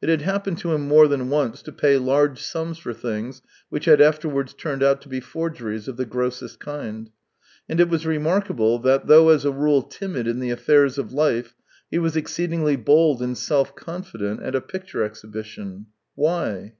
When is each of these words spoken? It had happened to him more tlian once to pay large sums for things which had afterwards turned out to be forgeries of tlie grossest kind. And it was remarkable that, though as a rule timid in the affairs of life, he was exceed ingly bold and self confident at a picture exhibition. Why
It 0.00 0.08
had 0.08 0.22
happened 0.22 0.58
to 0.58 0.72
him 0.74 0.86
more 0.86 1.06
tlian 1.06 1.26
once 1.26 1.60
to 1.62 1.72
pay 1.72 1.98
large 1.98 2.40
sums 2.40 2.78
for 2.78 2.94
things 2.94 3.42
which 3.68 3.86
had 3.86 4.00
afterwards 4.00 4.54
turned 4.54 4.80
out 4.80 5.02
to 5.02 5.08
be 5.08 5.18
forgeries 5.18 5.88
of 5.88 5.96
tlie 5.96 6.08
grossest 6.08 6.60
kind. 6.60 7.10
And 7.68 7.80
it 7.80 7.88
was 7.88 8.06
remarkable 8.06 8.78
that, 8.78 9.08
though 9.08 9.28
as 9.30 9.44
a 9.44 9.50
rule 9.50 9.82
timid 9.82 10.28
in 10.28 10.38
the 10.38 10.50
affairs 10.50 10.98
of 10.98 11.12
life, 11.12 11.56
he 11.90 11.98
was 11.98 12.14
exceed 12.14 12.52
ingly 12.52 12.76
bold 12.84 13.20
and 13.20 13.36
self 13.36 13.74
confident 13.74 14.40
at 14.40 14.54
a 14.54 14.60
picture 14.60 15.02
exhibition. 15.04 15.86
Why 16.14 16.74